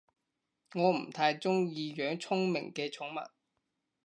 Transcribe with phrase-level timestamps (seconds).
[0.73, 3.23] 我唔太鍾意養聰明嘅寵物